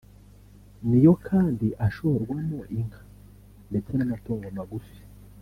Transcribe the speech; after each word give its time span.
niyo 0.87 1.13
kandi 1.27 1.67
ashorwamo 1.87 2.59
inka 2.79 3.01
ndetse 3.69 3.91
n’amatungo 3.95 4.47
magufi 4.57 4.97